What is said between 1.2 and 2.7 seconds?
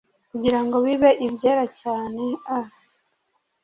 ibyera cyane a